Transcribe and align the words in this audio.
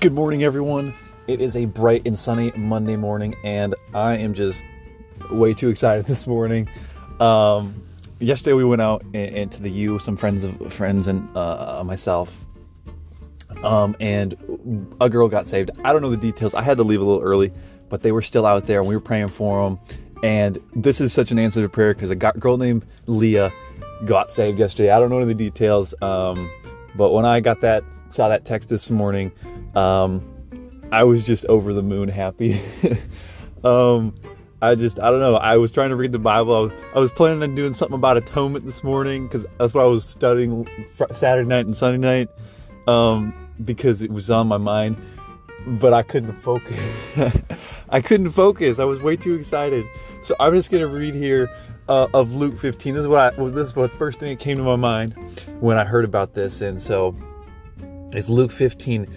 Good 0.00 0.12
morning, 0.12 0.44
everyone. 0.44 0.94
It 1.26 1.40
is 1.40 1.56
a 1.56 1.64
bright 1.64 2.06
and 2.06 2.16
sunny 2.16 2.52
Monday 2.54 2.94
morning, 2.94 3.34
and 3.42 3.74
I 3.92 4.18
am 4.18 4.32
just 4.32 4.64
way 5.28 5.54
too 5.54 5.70
excited 5.70 6.04
this 6.06 6.24
morning. 6.24 6.68
Um, 7.18 7.82
yesterday, 8.20 8.52
we 8.52 8.62
went 8.62 8.80
out 8.80 9.04
into 9.12 9.60
the 9.60 9.70
U, 9.70 9.94
with 9.94 10.02
some 10.02 10.16
friends 10.16 10.44
of 10.44 10.72
friends 10.72 11.08
and 11.08 11.36
uh, 11.36 11.82
myself, 11.84 12.32
um, 13.64 13.96
and 13.98 14.36
a 15.00 15.10
girl 15.10 15.26
got 15.26 15.48
saved. 15.48 15.72
I 15.82 15.92
don't 15.92 16.00
know 16.00 16.10
the 16.10 16.16
details. 16.16 16.54
I 16.54 16.62
had 16.62 16.76
to 16.76 16.84
leave 16.84 17.00
a 17.00 17.04
little 17.04 17.24
early, 17.24 17.50
but 17.88 18.02
they 18.02 18.12
were 18.12 18.22
still 18.22 18.46
out 18.46 18.66
there, 18.66 18.78
and 18.78 18.88
we 18.88 18.94
were 18.94 19.00
praying 19.00 19.30
for 19.30 19.64
them. 19.64 19.80
And 20.22 20.58
this 20.76 21.00
is 21.00 21.12
such 21.12 21.32
an 21.32 21.40
answer 21.40 21.60
to 21.60 21.68
prayer 21.68 21.92
because 21.92 22.10
a 22.10 22.14
girl 22.14 22.56
named 22.56 22.86
Leah 23.06 23.52
got 24.04 24.30
saved 24.30 24.60
yesterday. 24.60 24.90
I 24.90 25.00
don't 25.00 25.10
know 25.10 25.24
the 25.24 25.34
details, 25.34 25.92
um, 26.02 26.48
but 26.94 27.10
when 27.10 27.24
I 27.24 27.40
got 27.40 27.62
that, 27.62 27.82
saw 28.10 28.28
that 28.28 28.44
text 28.44 28.68
this 28.68 28.92
morning, 28.92 29.32
um, 29.74 30.22
I 30.90 31.04
was 31.04 31.26
just 31.26 31.44
over 31.46 31.72
the 31.72 31.82
moon 31.82 32.08
happy. 32.08 32.60
um, 33.64 34.14
I 34.60 34.74
just, 34.74 34.98
I 34.98 35.10
don't 35.10 35.20
know. 35.20 35.36
I 35.36 35.56
was 35.56 35.70
trying 35.70 35.90
to 35.90 35.96
read 35.96 36.12
the 36.12 36.18
Bible. 36.18 36.54
I 36.54 36.60
was, 36.60 36.72
I 36.94 36.98
was 36.98 37.12
planning 37.12 37.42
on 37.42 37.54
doing 37.54 37.72
something 37.72 37.94
about 37.94 38.16
atonement 38.16 38.64
this 38.64 38.82
morning 38.82 39.26
because 39.26 39.46
that's 39.58 39.74
what 39.74 39.82
I 39.82 39.86
was 39.86 40.04
studying 40.04 40.68
Saturday 41.12 41.48
night 41.48 41.66
and 41.66 41.76
Sunday 41.76 41.98
night 41.98 42.28
um, 42.88 43.34
because 43.64 44.02
it 44.02 44.10
was 44.10 44.30
on 44.30 44.48
my 44.48 44.56
mind. 44.56 44.96
But 45.66 45.92
I 45.92 46.02
couldn't 46.02 46.32
focus. 46.40 46.78
I 47.90 48.00
couldn't 48.00 48.32
focus. 48.32 48.78
I 48.78 48.84
was 48.84 49.00
way 49.00 49.16
too 49.16 49.34
excited. 49.34 49.86
So 50.22 50.34
I'm 50.40 50.54
just 50.54 50.70
gonna 50.70 50.86
read 50.86 51.14
here 51.14 51.50
uh, 51.88 52.08
of 52.14 52.32
Luke 52.32 52.56
15. 52.56 52.94
This 52.94 53.02
is 53.02 53.08
what 53.08 53.34
I, 53.34 53.40
well, 53.40 53.50
this 53.50 53.68
is 53.68 53.76
what 53.76 53.90
first 53.92 54.20
thing 54.20 54.30
that 54.30 54.42
came 54.42 54.56
to 54.56 54.62
my 54.62 54.76
mind 54.76 55.14
when 55.60 55.78
I 55.78 55.84
heard 55.84 56.04
about 56.04 56.34
this, 56.34 56.60
and 56.60 56.80
so 56.80 57.14
it's 58.12 58.28
Luke 58.28 58.50
15 58.50 59.08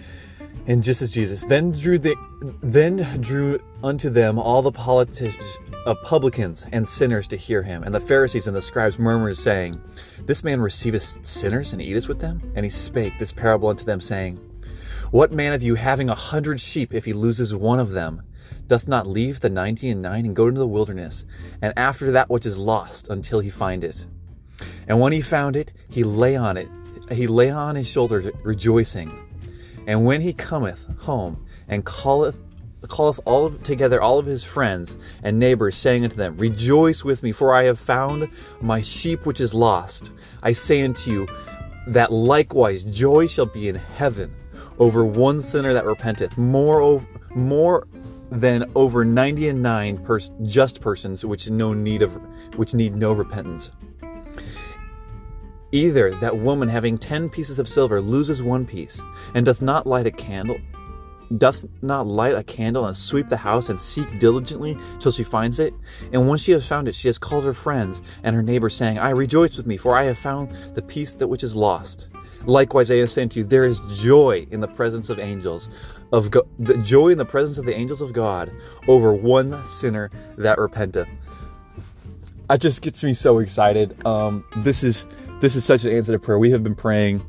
and 0.66 0.82
just 0.82 1.02
as 1.02 1.12
Jesus 1.12 1.44
then 1.44 1.72
drew 1.72 1.98
the 1.98 2.16
then 2.62 3.20
drew 3.20 3.60
unto 3.82 4.08
them 4.10 4.38
all 4.38 4.62
the 4.62 4.72
politicians, 4.72 5.58
uh, 5.86 5.94
publicans 6.04 6.66
and 6.72 6.86
sinners 6.86 7.26
to 7.28 7.36
hear 7.36 7.62
him, 7.62 7.82
and 7.82 7.94
the 7.94 8.00
Pharisees 8.00 8.46
and 8.46 8.56
the 8.56 8.62
scribes 8.62 8.98
murmured, 8.98 9.36
saying, 9.36 9.80
This 10.24 10.44
man 10.44 10.60
receiveth 10.60 11.24
sinners 11.26 11.72
and 11.72 11.82
eateth 11.82 12.08
with 12.08 12.20
them. 12.20 12.40
And 12.54 12.64
he 12.64 12.70
spake 12.70 13.18
this 13.18 13.32
parable 13.32 13.68
unto 13.68 13.84
them, 13.84 14.00
saying, 14.00 14.36
What 15.10 15.32
man 15.32 15.52
of 15.52 15.62
you 15.62 15.74
having 15.74 16.08
a 16.08 16.14
hundred 16.14 16.60
sheep, 16.60 16.94
if 16.94 17.04
he 17.04 17.12
loses 17.12 17.54
one 17.54 17.80
of 17.80 17.90
them, 17.90 18.22
doth 18.68 18.88
not 18.88 19.06
leave 19.06 19.40
the 19.40 19.50
ninety 19.50 19.90
and 19.90 20.02
nine 20.02 20.24
and 20.24 20.36
go 20.36 20.46
into 20.46 20.60
the 20.60 20.66
wilderness, 20.66 21.24
and 21.60 21.72
after 21.76 22.12
that 22.12 22.30
which 22.30 22.46
is 22.46 22.58
lost 22.58 23.08
until 23.08 23.40
he 23.40 23.50
find 23.50 23.84
it? 23.84 24.06
And 24.86 25.00
when 25.00 25.12
he 25.12 25.20
found 25.20 25.56
it, 25.56 25.72
he 25.88 26.04
lay 26.04 26.36
on 26.36 26.56
it, 26.56 26.68
he 27.10 27.26
lay 27.26 27.50
on 27.50 27.74
his 27.74 27.88
shoulder, 27.88 28.32
rejoicing. 28.42 29.12
And 29.86 30.04
when 30.04 30.20
he 30.20 30.32
cometh 30.32 30.86
home 30.98 31.44
and 31.68 31.84
calleth 31.84 32.42
calleth 32.88 33.20
all 33.24 33.50
together 33.50 34.02
all 34.02 34.18
of 34.18 34.26
his 34.26 34.42
friends 34.42 34.96
and 35.22 35.38
neighbors, 35.38 35.76
saying 35.76 36.04
unto 36.04 36.16
them, 36.16 36.36
Rejoice 36.36 37.04
with 37.04 37.22
me, 37.22 37.32
for 37.32 37.54
I 37.54 37.64
have 37.64 37.78
found 37.78 38.28
my 38.60 38.80
sheep 38.80 39.24
which 39.24 39.40
is 39.40 39.54
lost. 39.54 40.12
I 40.42 40.52
say 40.52 40.82
unto 40.82 41.10
you 41.10 41.28
that 41.86 42.12
likewise 42.12 42.84
joy 42.84 43.26
shall 43.26 43.46
be 43.46 43.68
in 43.68 43.76
heaven 43.76 44.34
over 44.78 45.04
one 45.04 45.42
sinner 45.42 45.72
that 45.72 45.84
repenteth, 45.84 46.36
more 46.36 47.04
more 47.34 47.86
than 48.30 48.64
over 48.74 49.04
ninety 49.04 49.48
and 49.48 49.62
nine 49.62 49.98
pers- 49.98 50.30
just 50.42 50.80
persons 50.80 51.24
which 51.24 51.50
no 51.50 51.72
need 51.72 52.02
of 52.02 52.12
which 52.56 52.74
need 52.74 52.96
no 52.96 53.12
repentance. 53.12 53.70
Either 55.72 56.10
that 56.16 56.36
woman 56.36 56.68
having 56.68 56.98
ten 56.98 57.28
pieces 57.28 57.58
of 57.58 57.68
silver 57.68 58.00
loses 58.00 58.42
one 58.42 58.66
piece, 58.66 59.02
and 59.34 59.44
doth 59.44 59.62
not 59.62 59.86
light 59.86 60.06
a 60.06 60.10
candle, 60.10 60.58
doth 61.38 61.64
not 61.80 62.06
light 62.06 62.34
a 62.34 62.42
candle 62.42 62.84
and 62.84 62.94
sweep 62.94 63.26
the 63.26 63.36
house 63.36 63.70
and 63.70 63.80
seek 63.80 64.18
diligently 64.18 64.76
till 65.00 65.10
she 65.10 65.24
finds 65.24 65.58
it? 65.58 65.72
And 66.12 66.28
when 66.28 66.38
she 66.38 66.52
has 66.52 66.66
found 66.66 66.88
it, 66.88 66.94
she 66.94 67.08
has 67.08 67.16
called 67.16 67.44
her 67.44 67.54
friends 67.54 68.02
and 68.22 68.36
her 68.36 68.42
neighbors, 68.42 68.74
saying, 68.74 68.98
I 68.98 69.10
rejoice 69.10 69.56
with 69.56 69.66
me, 69.66 69.78
for 69.78 69.96
I 69.96 70.02
have 70.02 70.18
found 70.18 70.50
the 70.74 70.82
piece 70.82 71.14
that 71.14 71.28
which 71.28 71.42
is 71.42 71.56
lost. 71.56 72.10
Likewise, 72.44 72.90
I 72.90 73.02
say 73.06 73.22
unto 73.22 73.40
you, 73.40 73.46
there 73.46 73.64
is 73.64 73.80
joy 73.94 74.46
in 74.50 74.60
the 74.60 74.68
presence 74.68 75.08
of 75.08 75.18
angels, 75.18 75.70
of 76.12 76.30
the 76.58 76.76
joy 76.84 77.08
in 77.08 77.18
the 77.18 77.24
presence 77.24 77.56
of 77.56 77.64
the 77.64 77.74
angels 77.74 78.02
of 78.02 78.12
God 78.12 78.52
over 78.88 79.14
one 79.14 79.66
sinner 79.68 80.10
that 80.36 80.58
repenteth. 80.58 81.08
That 82.48 82.60
just 82.60 82.82
gets 82.82 83.02
me 83.02 83.14
so 83.14 83.38
excited. 83.38 84.04
Um, 84.04 84.44
this 84.58 84.84
is 84.84 85.06
this 85.42 85.56
is 85.56 85.64
such 85.64 85.84
an 85.84 85.92
answer 85.92 86.12
to 86.12 86.20
prayer. 86.20 86.38
We 86.38 86.50
have 86.52 86.62
been 86.62 86.76
praying, 86.76 87.20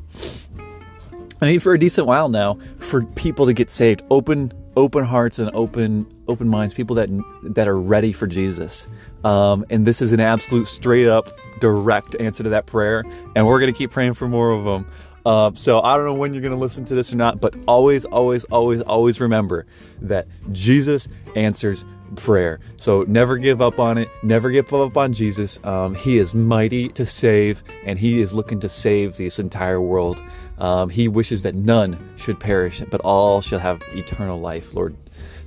I 1.41 1.47
mean, 1.47 1.59
for 1.59 1.73
a 1.73 1.79
decent 1.79 2.05
while 2.05 2.29
now, 2.29 2.59
for 2.77 3.03
people 3.03 3.47
to 3.47 3.53
get 3.53 3.71
saved. 3.71 4.03
Open, 4.11 4.53
open 4.77 5.03
hearts 5.03 5.39
and 5.39 5.49
open, 5.55 6.05
open 6.27 6.47
minds. 6.47 6.75
People 6.75 6.95
that 6.97 7.09
that 7.41 7.67
are 7.67 7.79
ready 7.79 8.13
for 8.13 8.27
Jesus. 8.27 8.87
Um, 9.23 9.65
and 9.71 9.87
this 9.87 9.99
is 9.99 10.11
an 10.11 10.19
absolute, 10.19 10.67
straight 10.67 11.07
up, 11.07 11.27
direct 11.59 12.15
answer 12.19 12.43
to 12.43 12.49
that 12.49 12.67
prayer. 12.67 13.03
And 13.35 13.47
we're 13.47 13.59
gonna 13.59 13.73
keep 13.73 13.89
praying 13.89 14.13
for 14.13 14.27
more 14.27 14.51
of 14.51 14.63
them. 14.63 14.87
Uh, 15.25 15.51
so 15.55 15.81
I 15.81 15.97
don't 15.97 16.05
know 16.05 16.13
when 16.13 16.33
you're 16.33 16.41
going 16.41 16.51
to 16.51 16.59
listen 16.59 16.83
to 16.83 16.95
this 16.95 17.13
or 17.13 17.15
not, 17.15 17.39
but 17.39 17.55
always, 17.65 18.03
always, 18.03 18.43
always, 18.45 18.81
always 18.81 19.21
remember 19.21 19.65
that 20.01 20.27
Jesus 20.51 21.07
answers 21.37 21.85
prayer. 22.15 22.59
So 22.77 23.03
never 23.07 23.37
give 23.37 23.61
up 23.61 23.79
on 23.79 23.97
it. 23.97 24.09
Never 24.23 24.51
give 24.51 24.71
up 24.73 24.97
on 24.97 25.13
Jesus. 25.13 25.59
Um, 25.63 25.95
he 25.95 26.17
is 26.17 26.33
mighty 26.33 26.89
to 26.89 27.05
save, 27.05 27.63
and 27.85 27.99
He 27.99 28.21
is 28.21 28.33
looking 28.33 28.59
to 28.61 28.69
save 28.69 29.17
this 29.17 29.39
entire 29.39 29.81
world. 29.81 30.21
Um, 30.59 30.89
he 30.89 31.07
wishes 31.07 31.41
that 31.43 31.55
none 31.55 31.97
should 32.15 32.39
perish, 32.39 32.81
but 32.81 33.01
all 33.01 33.41
shall 33.41 33.59
have 33.59 33.81
eternal 33.93 34.39
life, 34.39 34.73
Lord. 34.73 34.95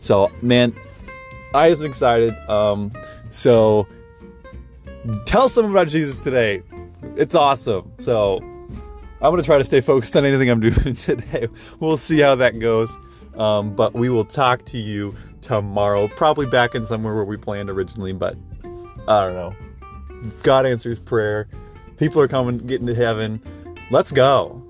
So, 0.00 0.30
man, 0.42 0.74
I 1.54 1.68
am 1.68 1.84
excited. 1.84 2.34
Um, 2.50 2.92
so 3.30 3.86
tell 5.24 5.48
someone 5.48 5.72
about 5.72 5.88
Jesus 5.88 6.20
today. 6.20 6.62
It's 7.16 7.34
awesome. 7.34 7.92
So 8.00 8.38
I'm 8.38 9.30
going 9.30 9.38
to 9.38 9.42
try 9.42 9.58
to 9.58 9.64
stay 9.64 9.80
focused 9.80 10.16
on 10.16 10.24
anything 10.24 10.50
I'm 10.50 10.60
doing 10.60 10.94
today. 10.96 11.48
We'll 11.80 11.96
see 11.96 12.20
how 12.20 12.34
that 12.36 12.58
goes. 12.58 12.96
Um, 13.36 13.74
but 13.74 13.94
we 13.94 14.08
will 14.08 14.24
talk 14.24 14.64
to 14.66 14.78
you 14.78 15.14
tomorrow. 15.46 16.08
Probably 16.08 16.46
back 16.46 16.74
in 16.74 16.84
somewhere 16.86 17.14
where 17.14 17.24
we 17.24 17.36
planned 17.36 17.70
originally, 17.70 18.12
but 18.12 18.36
I 19.06 19.20
don't 19.20 19.34
know. 19.34 19.54
God 20.42 20.66
answers 20.66 20.98
prayer. 20.98 21.48
People 21.96 22.20
are 22.20 22.28
coming, 22.28 22.58
getting 22.58 22.86
to 22.88 22.94
heaven. 22.94 23.40
Let's 23.90 24.10
go. 24.10 24.65